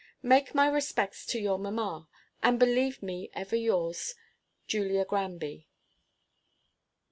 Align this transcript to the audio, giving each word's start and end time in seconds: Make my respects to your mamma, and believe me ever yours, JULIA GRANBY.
Make 0.23 0.55
my 0.55 0.65
respects 0.67 1.27
to 1.27 1.39
your 1.39 1.59
mamma, 1.59 2.07
and 2.41 2.57
believe 2.57 3.03
me 3.03 3.29
ever 3.35 3.55
yours, 3.55 4.15
JULIA 4.65 5.05
GRANBY. 5.05 5.69